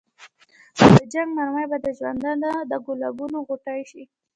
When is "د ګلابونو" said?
2.69-3.37